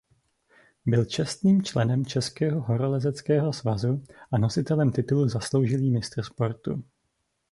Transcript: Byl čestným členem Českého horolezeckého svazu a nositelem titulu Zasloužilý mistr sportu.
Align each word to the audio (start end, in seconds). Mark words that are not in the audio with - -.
Byl 0.85 1.05
čestným 1.05 1.63
členem 1.63 2.05
Českého 2.05 2.61
horolezeckého 2.61 3.53
svazu 3.53 4.03
a 4.31 4.37
nositelem 4.37 4.91
titulu 4.91 5.27
Zasloužilý 5.29 5.91
mistr 5.91 6.23
sportu. 6.23 6.83